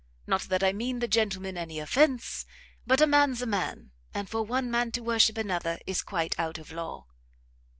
Not 0.25 0.41
that 0.49 0.63
I 0.63 0.73
mean 0.73 0.97
the 0.97 1.07
gentleman 1.07 1.59
any 1.59 1.77
offence; 1.77 2.47
but 2.87 3.01
a 3.01 3.05
man's 3.05 3.43
a 3.43 3.45
man, 3.45 3.91
and 4.15 4.27
for 4.27 4.41
one 4.41 4.71
man 4.71 4.91
to 4.93 5.03
worship 5.03 5.37
another 5.37 5.77
is 5.85 6.01
quite 6.01 6.33
out 6.39 6.57
of 6.57 6.71
law." 6.71 7.05